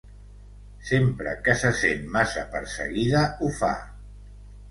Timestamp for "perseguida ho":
2.55-3.51